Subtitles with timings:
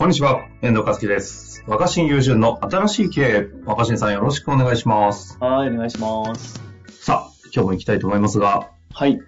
[0.00, 1.62] こんにちは、遠藤和樹です。
[1.66, 5.36] 若新友人の新しい経営、若新さんよろしくお願いします。
[5.40, 6.58] はい、お願いします。
[6.88, 9.20] さあ、今日も行きたいと思いますが、はい。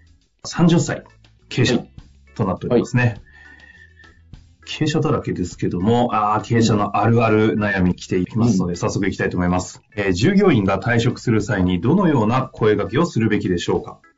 [0.47, 1.05] 30歳、
[1.51, 1.91] 経営者はい
[2.35, 3.21] となっておりますね。
[4.65, 14.01] 経営者だらけですけども、あー経営者のあるある悩み来ていきますので、早速行きたいと思います、えー従業員が退職する際にどのような声掛けをするべきでしょうか？
[14.03, 14.12] うん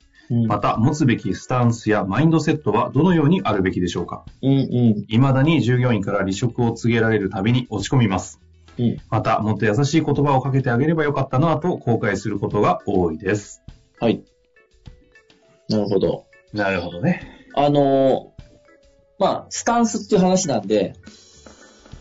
[0.46, 4.24] また、持つべきスタンスやマインドセットはどのようにあるべきでしょうか？
[4.42, 4.55] うんう
[5.01, 5.05] ん。
[5.09, 8.41] 未だに従業員から離職を告げられるたびに落ち込みます。
[8.79, 13.62] うんまた、もっと優しい言葉をかけてあげればよかったなと後悔することが多いです。
[14.01, 14.24] はい。
[15.68, 16.27] なるほど。
[16.52, 17.49] なるほどね。
[17.54, 18.45] あのー
[19.16, 20.95] まあ、スタンスっていう話なんで、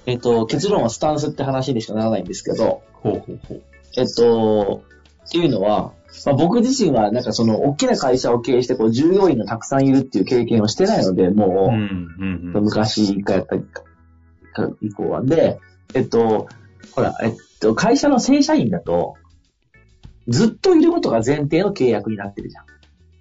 [0.07, 3.63] えっと、結論はスタンスって話にしかならないんですけど、ほうほうほう。
[3.95, 4.83] えっと、
[5.25, 5.93] っていうのは、
[6.25, 12.63] まあ、僕自身はなんかその大きな会社を経営してこう従業員がたくさんいるっていう経験をしてないので、もう、うん、うん、うん。
[12.63, 15.23] 昔からやったか以降は。
[15.23, 15.59] で、
[15.95, 16.47] えっと、
[16.91, 19.15] ほら、えっと、会社の正社員だと、
[20.27, 22.65] ずっといることが前提の契約になってるじゃん。
[22.65, 22.67] い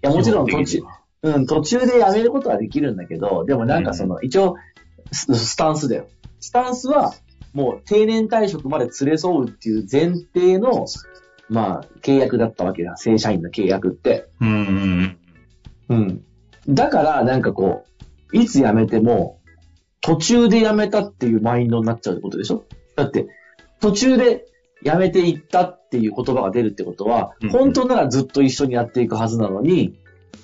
[0.03, 0.83] や、もちろん途中、
[1.23, 4.57] うん、途中で辞めることはできるんだけど、でもなんかその、一応
[5.13, 6.09] ス、スタンスだよ。
[6.41, 7.13] スタンスは、
[7.53, 10.87] もう定年退職まで連れ添うっていう前提の、
[11.53, 12.97] まあ、契約だったわけだ。
[12.97, 14.29] 正社員の契約って。
[14.41, 15.17] うん、
[15.89, 16.25] うん、うん。
[16.69, 17.85] だから、なんかこ
[18.33, 19.39] う、いつ辞めても、
[20.01, 22.65] 途中で辞めたっていうマインドになっちゃうってことでしょ？
[22.97, 23.27] だって、
[23.81, 24.47] 途中で
[24.85, 29.95] 辞めていったっていう言葉が出るってことはうん、本当ならずっと一緒にやっていくはずなのに、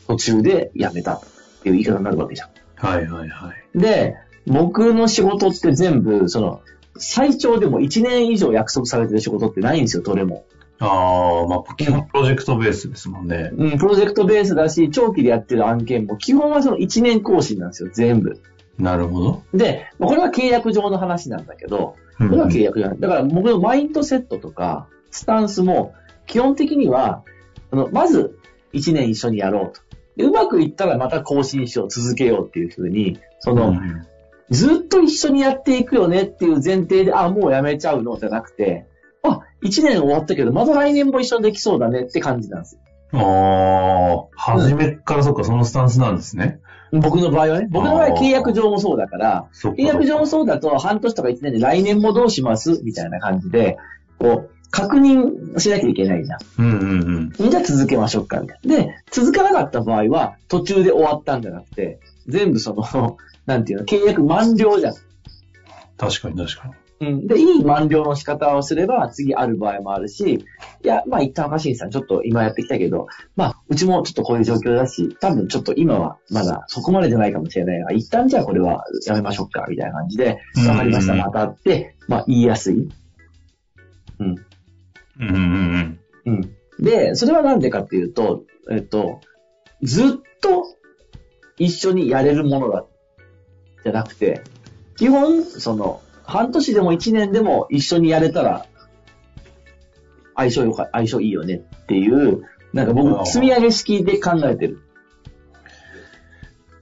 [0.07, 1.21] 途中で辞めたっ
[1.63, 2.51] ていう言い方になるわけじゃん。
[2.77, 3.79] はい、はい、はい。
[3.79, 4.17] で、
[4.47, 6.61] 僕の仕事って全部、その、
[6.97, 10.45] 最長でも1年以上約束されてる仕事ってないんですよ、どれも。
[10.81, 13.51] ああ、まあ、基本プロジェクトベースですもんね。
[13.57, 18.41] うん、プロジェクトベースだし、長期でやってる案件も基本はその1年更新なんですよ、全部。
[18.79, 19.43] なるほど。
[19.55, 23.01] で、まあこれは契約上の話なんだけど、うんこれは契約じゃない。
[23.01, 25.95] だから僕のマインドセットとか、スタンスも、
[26.27, 27.23] 基本的には、
[27.71, 28.39] あの、まず、
[28.73, 29.81] 1年一緒にやろうと。
[30.17, 34.07] でうまくいったらまた更新しよう、続けようっていうふうに、その、うん
[34.51, 38.98] ずっと一緒にやっていくよねっていう前提で、あ、もうやめちゃうのじゃなくて、あ、
[39.63, 42.81] 1年終わったけど、また来年も一緒にできそうだねって感じなんですよ。
[43.13, 46.61] ああ、初めっからそっか、そのスタンスなんですね。
[46.93, 47.69] 僕の場合はね。
[47.71, 49.47] 僕の場合は契約上もそうだから。
[49.55, 53.79] 契約上もそうだと、半年とか1年で来年もどうしますみたいな感じで、
[54.19, 56.39] こう、確認しなきゃいけないじゃん。
[56.59, 57.51] うん、うん、うん。
[57.51, 58.77] じゃあ続けましょうか、みたいな。
[58.77, 63.17] で、続かなかった場合は、途中で終わったんじゃなくて、全部その、
[63.47, 64.95] なんていうの、契約満了じゃん。
[65.97, 66.75] 確かに、確かに。
[67.01, 67.27] うん。
[67.27, 70.45] で、いい満了の仕方をすれば、次ある場合もあるし、
[70.83, 82.89] いや、まあ一旦若新さん、ちょっと今やってきたけど、まあ、うちもちょっとこういう状況だし、多分ちょっと今はまだそこまでじゃないかもしれないが、一旦じゃあこれはやめましょうか、みたいな感じで、うんわかりました、またって、まあ言いやすい。
[84.19, 84.37] うん。
[85.21, 86.33] うん、うん、うん。
[86.33, 86.41] うん。
[86.81, 89.21] で、それはなんでかっていうと、えっと、
[89.83, 90.09] ずっ
[90.41, 90.65] と
[91.59, 92.85] 一緒にやれるものだ、
[93.85, 94.43] じゃなくて、
[94.97, 98.67] 基本、その、半年でも一年でも一緒にやれたら、
[100.37, 102.43] 相性よか、相性いいよねっていう、
[102.75, 104.83] なんか僕、積み上げ式で考えてる。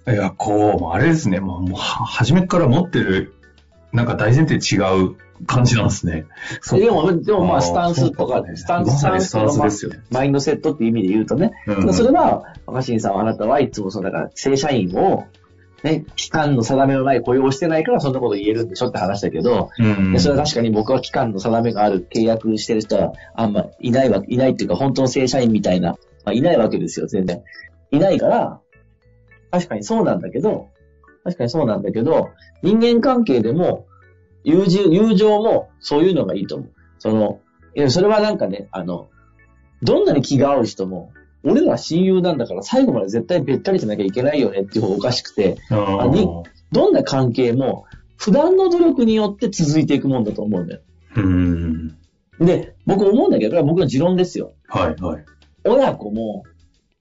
[0.08, 1.38] いや、こう、あれですね。
[1.38, 3.34] もう、もうは初めから持ってる、
[3.92, 5.14] なんか大前提違う
[5.46, 6.26] 感じなんですね。
[6.72, 10.00] でも、でもまあスタンスとかスタンス、スタンスのですよね。
[10.10, 15.24] マインドセットっていう意味で言うとね、うんそれは、若新さんはあなたはいつもその、だから、正社員を、
[15.86, 25.92] ね、期間の定めのない雇用をしてないからそんなこと言えるんでしょって話だけど、うんでそれは確かに僕は期間の定めがある契約してる人はあんまいないわ、いないっていうか本当の正社員みたいな、
[26.24, 27.42] まあ、いないわけですよ、全然。
[27.92, 28.60] いないから、
[29.53, 30.68] 確かにそうなんだけど、
[31.22, 32.30] 確かにそうなんだけど、
[32.62, 33.86] 人間関係でも、
[34.42, 36.72] 友人、友情もそういうのがいいと思う。
[36.98, 37.41] その、
[37.77, 39.09] いやそれはなんかね、あの、
[39.83, 41.12] どんなに気が合う人も、
[41.47, 46.28] 俺らは親友なんだから最後まで絶対べったりじゃなきゃいけないよねっていう方がおかしくて、うんあに
[46.72, 50.81] どんな関係も普段の努力によって続いていくもんだと思うんだよ。
[51.16, 51.97] うん。
[52.41, 54.54] で、僕思うんだけど、これは僕の持論ですよ。
[54.66, 55.25] はい、はい。
[55.65, 56.43] 親子も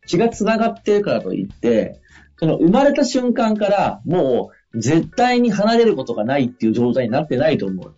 [0.06, 2.00] 血が繋がってるからといって、
[2.38, 7.96] その生まれた瞬間からもう絶対に離れることがないっていう状態になってないと思う。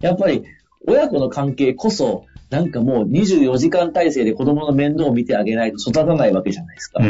[0.00, 0.44] やっぱり
[0.86, 7.00] 親子の関係こそ、なんかもう24時間体制で子供の面倒を見てあげないと育たないわけじゃないですか。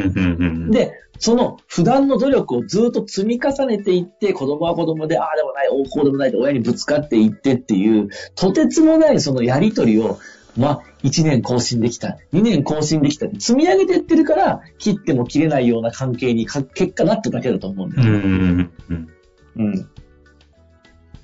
[0.70, 10.18] で、その普段の努力をずっと積み重ねていって、子供は子供で、ああでもない、こうでもないと親にぶつかっていってっていう、とてつもないそのやりとりを、
[10.58, 18.10] まあ、1年更新できた、2年更新できたって積み上げていってるから、切っても切れないような関係にか結果なっただけだと思うんだよね。
[18.10, 19.08] うんうんうん
[19.56, 19.66] うん。
[19.66, 19.88] うん。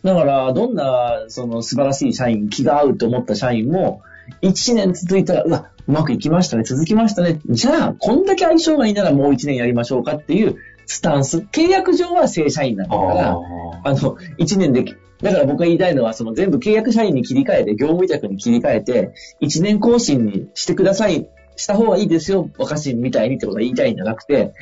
[0.07, 4.03] だから、どんな、その素晴らしい社員、気が合うと思った社員も、
[4.41, 7.41] 1年続いたら、うわ、うまくいきましたね、続きましたね。
[7.49, 10.57] じゃあ、こんだけ相性がいいならもう1年やりましょうかっていう
[10.87, 11.39] スタンス。
[11.39, 13.37] 契約上は正社員なんだから、あ
[13.85, 14.85] あの、1年で、
[15.23, 24.53] だから僕が言いたいのは、その全部契約社員に切り替えて、業務委託に切り替えて、1年更新にしてください、した方がいいですよ、若新みたいにってことは言いたいんじゃなくて、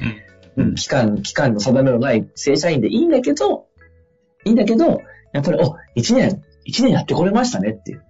[0.58, 0.62] あ。
[0.62, 0.74] うん。
[0.74, 3.66] 期間、期間の定めのない正社員でいいんだけど、
[4.44, 5.00] いいんだけど、
[5.34, 8.02] やっぱり、お、1年、1年やってこれましたねっていう。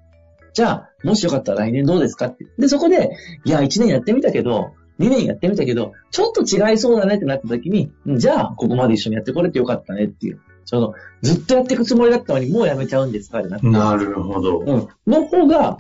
[0.53, 2.47] じゃあ、もしよかったら来年どうですかって。
[2.59, 3.11] で、そこで、
[3.45, 10.41] いや、1年やってみたけど、2年やってみたけど、ちょっと違いそうだねってなった時に、うんじゃあ、ここまで一緒にやってこれてよかったねっていう。
[10.67, 14.61] その、ずっとやっていくつもりだったのに、もうやめちゃうんですかじゃなくて、なるほど。
[14.61, 14.89] うん。
[15.07, 15.79] の方が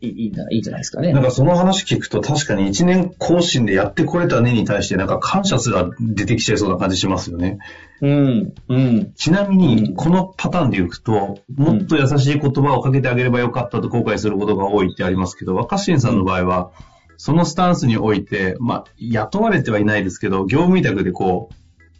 [0.00, 1.12] いい、いいんじゃないいいんじゃないですかね。
[1.12, 7.58] なんかその話聞くと確かに1年更新でやってこれたねに対してなんか感謝すら出てきちゃいそうな感じしますよね。
[8.00, 8.54] うん。
[8.68, 9.12] うん。
[9.14, 16.70] ちなみうに、んこのパターンでいくと、もっと優しい言葉をかけてあげればよかったと後悔することが多いってありますけど、若新さんの場合は、
[17.18, 21.54] そのスタンスにおいて、まあ、雇われてはいないですけど、業務委託でこう、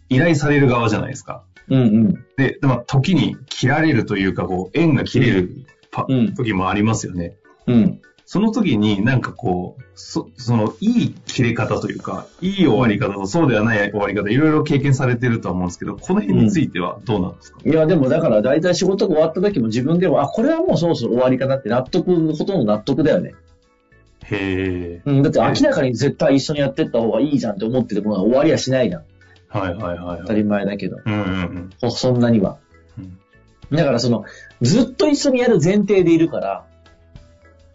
[0.09, 1.45] 依頼される側じゃないですか。
[1.69, 2.15] うんうん。
[2.37, 5.51] で、まあ、時に切られるというか、こう、縁が切れる
[5.91, 7.25] パ、うん時もありますよね。
[7.27, 7.50] うん。
[8.25, 23.35] その時になんかこう、そその、いい切れ方というか、いい終わり方とそうではない終わり方、いろいろ経験されてるとは思うんですけど、この辺についてはどうなんですか、いや、でもだから大体仕事が終わった時も自分でも、あ、これはもうそろそろ終わりかなって納得、ほとんど納得だよね。
[24.31, 25.03] へえ。
[25.05, 29.03] うん、だって明らかに絶対一緒にやってった方がいいじゃんって思ってても終わりはしないじゃん。
[29.49, 30.19] はいはいはい、はい。
[30.21, 30.99] 当たり前だけど。
[31.05, 32.59] うんうんうんほそんなには。
[32.97, 33.77] うん。
[33.77, 34.25] だからその、
[34.61, 36.65] ずっと一緒にやる前提でいるから、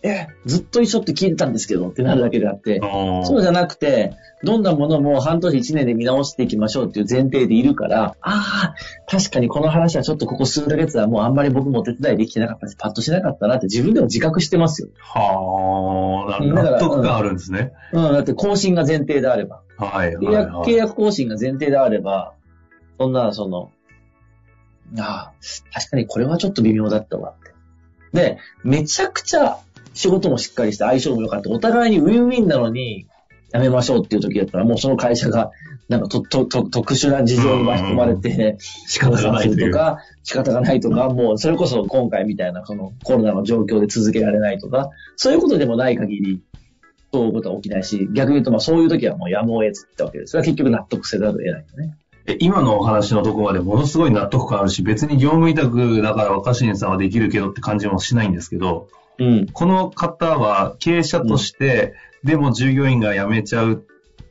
[0.05, 2.79] え、ずっと一緒って聞いてたんですけどってなるだけであって。
[3.23, 4.13] そうじゃなくて、
[4.43, 8.75] どんなものも半年一年で見直していきましょうっていう前提でいるから、ああ、
[9.09, 14.89] 確かにこの話はちょっとここ数ヶ月はもうあんまり僕もお手伝いできてなかったし、パッとしなかったなって自分でも自覚してますよ。
[14.99, 17.73] はあ、納得があるんですね。
[17.91, 19.61] うん、だって更新が前提であれば。
[19.77, 20.71] はいはい。
[20.71, 22.33] 契約更新が前提であれば、
[22.99, 23.71] そんな、その、
[24.99, 25.33] ああ、
[25.73, 27.53] 確かにこれはちょっと微妙だったわって。
[28.13, 29.57] で、めちゃくちゃ
[29.95, 31.49] 仕事もしっかりして相性も良かった。
[31.49, 33.07] お互いにウィンウィンなのに、
[33.51, 35.51] やめましょうっていう時だったら、もうその会社が、
[35.87, 46.41] なんかと、と、と、特殊な事情に巻き込まれて、仕方がないとか、仕方がないとか、 もうそれこそ今回みたいなそのコロナの状況で続けられないとか、そういうことでもない限り、
[47.13, 50.31] そういうことは起きないし、逆に言うとまあそういう時はもうやむを得ずってわけです。
[50.31, 51.95] それは結局納得せざるを得ないよね。
[52.27, 59.45] え今のお話のとこまでものすごい納得感あるし、別に業務委託だから若新さんはできるけどって感じもしないんですけど、うん。
[59.47, 63.85] この方は経営者として、でも従業員が辞めちゃう、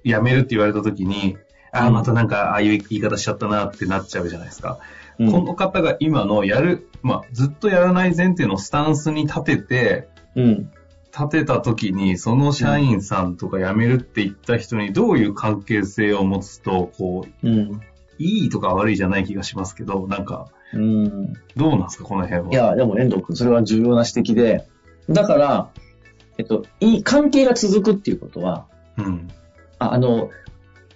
[0.04, 1.36] 辞めるって言われた時に、
[1.72, 4.78] ああ、うんまたなんかああいう言い方しちゃったなってなっちゃうじゃないですか。
[5.18, 10.70] うんこの方が今のやる、まあ、ずっとやらない前提のスタンスに立てて、うん。
[11.16, 17.80] 立てた時に、その社員さんとか辞めるって言った人にどういう関係性を持つと、こう、うん。
[18.18, 21.32] いいとか悪いじゃない気がしますけど、なんか、うん。
[21.54, 22.50] どうなんですか、この辺は？
[22.50, 24.66] いや、でも遠藤君、それは重要な指摘で、
[25.08, 25.70] だから、
[26.38, 29.28] えっと、いい関係が続くっていうことは、うん。
[29.78, 30.30] ああの、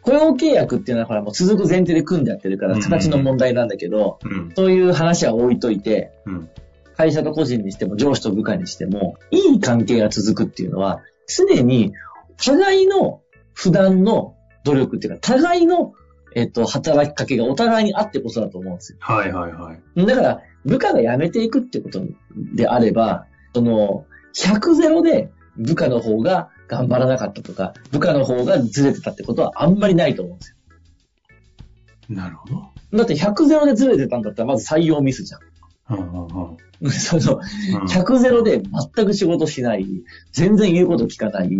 [0.03, 4.53] 雇用契約っていうのはほらもう続く前提で組んでやってるから、うん形の問題なんだけど、うん。
[4.55, 6.51] そういう話は置いといて、うん。
[6.97, 11.93] 会社と個人にしても上司と部下にしても、いい関係が続くっていうのは、常に
[12.39, 13.21] 互いの
[13.55, 14.35] 普段の
[14.65, 15.93] 努力っていうか、互いの、
[16.35, 18.99] えっと、働きかけがお互いにあってこそだと思うんですよ。
[19.01, 20.07] はいはいはい。
[20.07, 22.03] だから、部下が辞めていくってこと
[22.55, 30.57] であれば、その、100ゼロで部下の方が頑張らなかったとか、部下の方がずれてたってことはあんまりないと思うんですよ。
[32.09, 32.71] なるほど。
[32.99, 35.41] だって100ゼロでずれてたんだったらまず採用ミスじゃん。
[35.91, 36.57] うんうんうん
[36.91, 38.63] その、うん100ゼロで
[38.95, 39.87] 全く仕事しない、
[40.33, 41.51] 全然言うこと聞かない、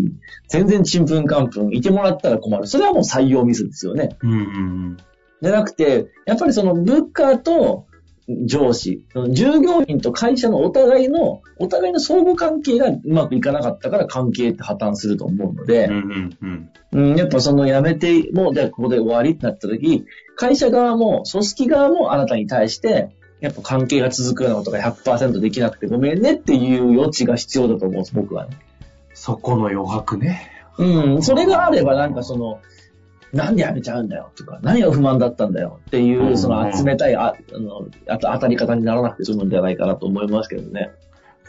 [0.49, 2.67] 全然ちんぷんかんぷん、いてもらったら困る。
[2.69, 4.11] それはもう採用ミスですよね。
[4.23, 4.97] うんうん
[5.41, 7.87] じゃなくて、やっぱりその部下と
[8.29, 15.95] 上司、従業員と会社のお互いの、お互いの相互関係がうまくいかなかったから関係って破綻すると思うのでうん。
[15.95, 20.05] う、んうんうん、やっぱその辞めて、もうじゃあここで終わりってなった時、
[20.37, 28.59] 会社側も組織側もあなたに対して、やっぱ関係が続くようなことが100%できなくてごめんねっていう余地が必要だと思うんです、僕はね。
[29.15, 30.51] そこの余白ね。
[30.77, 32.61] うん、それがあればなんかその、
[33.33, 40.91] なんで辞めちゃうんだよとか、何が不満だったんだよっていうう、んその冷たいああのあと当たり方にならなくて済むんじゃないかなと思いますけどね。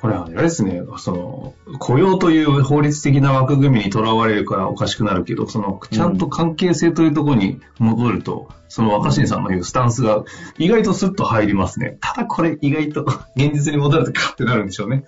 [0.02, 10.24] これはあれですね、その、雇用という法律的な枠組みにとらわれるからおかしくなるけど、その、ちゃんと関係性というところに戻ると、その若新さんの言うスタンスが
[10.58, 11.98] 意外とスッと入りますね。
[12.00, 13.02] ただこれ意外と
[13.36, 15.04] 現実に戻るとカッてなるんでしょうね。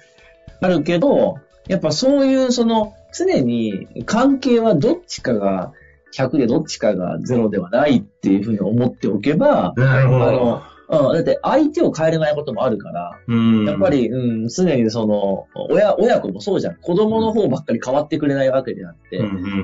[0.60, 1.38] あるけど、
[1.70, 5.72] やっぱそういうその、常に関係はどっちかが
[6.14, 13.66] 100でどっちかが0ではないっていうふうに思っておけば、なるほあの、うん、だって相手を変えれないこともあるから、うん。
[13.66, 16.76] やっぱ、り、うん、常にその、親、親子もそうじゃん。
[16.76, 19.18] 子供の方ばっかり変わってくれないわけであって、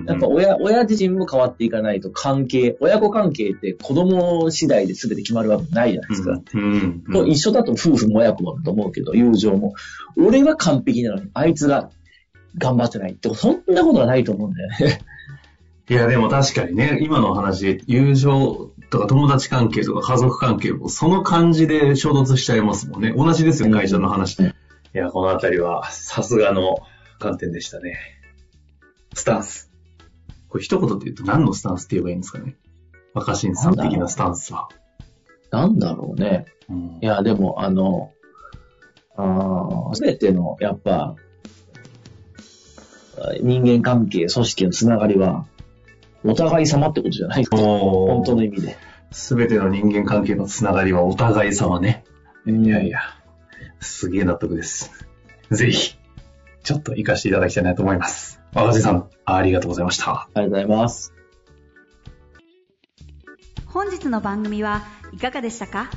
[0.08, 6.40] やっぱ親、親自身も変わっていかないと関係、親子関係って子供次第で全て決まるわけないじゃないですか。
[6.54, 9.74] うんうん一緒だと夫婦も親子もだと思うけど、友情も。
[10.18, 11.90] 俺は完璧なのに、あいつが
[12.58, 15.02] 頑張ってないって、そんなことはないと思うんだよね。
[15.90, 23.14] いや、でも確かにね、今の話で友情とか友達関係とか家族関係もその感じで衝突しちゃいますもんね。
[23.16, 24.40] 同じですよ、会社の話。
[24.40, 24.54] うん
[24.94, 26.78] いや、このあたりはさすがの
[27.20, 28.00] 観点でしたね。
[29.14, 29.70] スタンス。
[30.50, 32.56] これ一言で言うと何のスタンスって言えばいいんですかね。
[33.14, 34.70] 若新さん的なスタンスは。
[35.52, 36.46] なんだろうね。
[36.70, 38.12] うんいや、でも、あの、
[39.94, 41.16] すべての、やっぱ、
[43.42, 45.46] 人間関係、組織のつながりは、
[46.30, 47.58] お互い様ってことじゃないですか。
[47.58, 48.78] 本当の意味で。
[49.12, 52.04] すべての人間関係のつながりはお互い様ね。
[52.46, 53.00] いやいや、
[53.80, 54.92] すげえ納得です。
[55.52, 55.98] ぜひ、
[56.64, 58.42] ちょっと活かしていただきたいなと思います。
[58.54, 60.12] 若新さん、ありがとうございました。
[60.12, 61.14] ありがとうございます。
[63.66, 65.90] 本日の番組はいかがでしたか？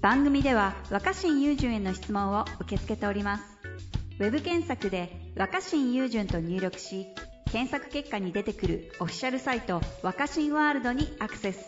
[0.00, 3.42] 番組では若新雄純への質問を受け付けております
[4.20, 7.08] ウェブ検索で「若新雄純」と入力し
[7.50, 11.60] 検索結果に出てくるオフィシャルサイト「若新ワールド」にアクセス。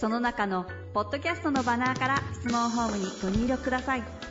[0.00, 4.21] その中のポッドキャストのバナーから質問ホームにご入力ください。